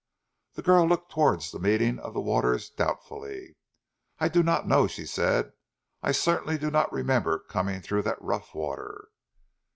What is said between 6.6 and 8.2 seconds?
not remember coming through that